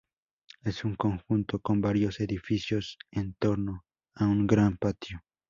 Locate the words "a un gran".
4.15-4.77